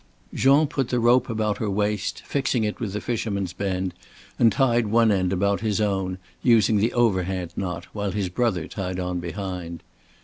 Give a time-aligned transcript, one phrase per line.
[0.33, 3.93] Jean put the rope about her waist, fixing it with the fisherman's bend,
[4.39, 8.99] and tied one end about his own, using the overhand knot, while his brother tied
[8.99, 9.83] on behind.